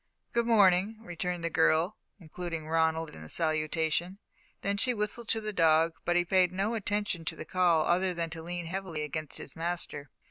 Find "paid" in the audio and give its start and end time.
6.25-6.51